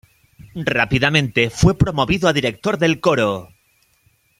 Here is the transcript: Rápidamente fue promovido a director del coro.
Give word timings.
Rápidamente 0.65 1.51
fue 1.51 1.77
promovido 1.77 2.27
a 2.27 2.33
director 2.33 2.79
del 2.79 2.99
coro. 2.99 3.49